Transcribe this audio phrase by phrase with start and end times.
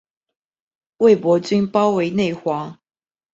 [0.97, 2.79] 魏博军包围内黄。